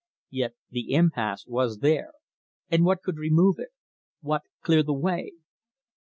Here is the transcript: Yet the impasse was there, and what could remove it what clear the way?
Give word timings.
Yet 0.31 0.55
the 0.71 0.93
impasse 0.95 1.45
was 1.45 1.77
there, 1.77 2.13
and 2.71 2.83
what 2.83 3.03
could 3.03 3.17
remove 3.17 3.59
it 3.59 3.69
what 4.19 4.41
clear 4.63 4.81
the 4.81 4.93
way? 4.95 5.33